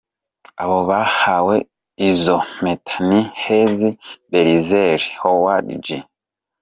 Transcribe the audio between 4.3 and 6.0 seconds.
Bezaleli, Howadi Gi.